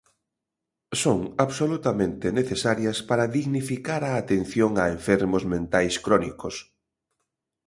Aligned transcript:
Son 1.01 1.19
absolutamente 1.45 2.27
necesarias 2.39 2.97
para 3.09 3.31
dignificar 3.37 4.01
a 4.07 4.13
atención 4.21 4.71
a 4.77 4.83
enfermos 4.97 5.43
mentais 5.53 5.93
crónicos. 6.05 6.55